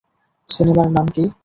সিনেমার 0.49 0.87
নাম 0.91 1.07
কী? 1.15 1.23